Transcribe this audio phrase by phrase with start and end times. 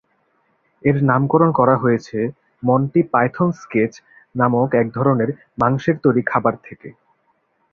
[0.83, 2.17] এর নামকরণ করা হয়েছে
[2.63, 3.93] "মন্টি পাইথন স্কেচ"
[4.35, 5.29] নামক এক ধরনের
[5.57, 6.89] মাংসের তৈরি খাবার থেকে।